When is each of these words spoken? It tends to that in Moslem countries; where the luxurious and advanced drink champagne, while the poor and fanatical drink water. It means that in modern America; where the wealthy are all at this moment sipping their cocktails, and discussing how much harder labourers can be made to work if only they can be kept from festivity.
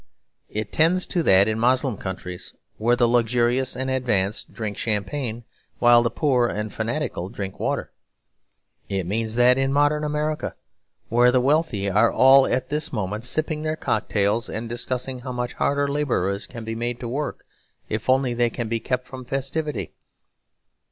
It 0.49 0.73
tends 0.73 1.05
to 1.05 1.21
that 1.21 1.47
in 1.47 1.59
Moslem 1.59 1.95
countries; 1.95 2.55
where 2.79 2.95
the 2.95 3.05
luxurious 3.07 3.77
and 3.77 3.91
advanced 3.91 4.51
drink 4.51 4.75
champagne, 4.75 5.43
while 5.77 6.01
the 6.01 6.09
poor 6.09 6.47
and 6.47 6.73
fanatical 6.73 7.29
drink 7.29 7.59
water. 7.59 7.91
It 8.89 9.05
means 9.05 9.35
that 9.35 9.59
in 9.59 9.71
modern 9.71 10.03
America; 10.03 10.55
where 11.09 11.31
the 11.31 11.39
wealthy 11.39 11.87
are 11.87 12.11
all 12.11 12.47
at 12.47 12.69
this 12.69 12.91
moment 12.91 13.25
sipping 13.25 13.61
their 13.61 13.75
cocktails, 13.75 14.49
and 14.49 14.67
discussing 14.67 15.19
how 15.19 15.33
much 15.33 15.53
harder 15.53 15.87
labourers 15.87 16.47
can 16.47 16.63
be 16.63 16.73
made 16.73 16.99
to 17.01 17.07
work 17.07 17.45
if 17.87 18.09
only 18.09 18.33
they 18.33 18.49
can 18.49 18.67
be 18.67 18.79
kept 18.79 19.05
from 19.05 19.23
festivity. 19.23 19.93